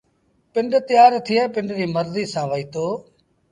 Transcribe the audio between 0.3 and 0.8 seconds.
پنڊ